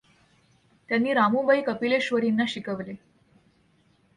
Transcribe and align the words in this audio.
त्यांनी 0.89 1.13
रामुबाई 1.13 1.61
कपिलेश्वरींना 1.61 2.43
शिकवले. 2.47 2.93